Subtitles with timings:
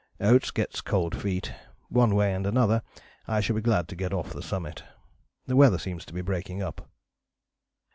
[0.19, 1.53] Oates gets cold feet.
[1.89, 2.81] One way and another
[3.27, 4.83] I shall be glad to get off the summit!...
[5.45, 6.89] The weather seems to be breaking up."